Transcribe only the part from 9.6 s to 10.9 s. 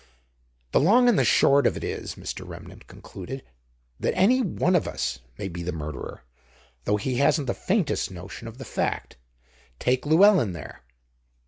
Take Llewelyn there."